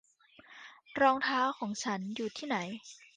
[1.01, 2.57] รองเท้าของฉันอยู่ที่ไหน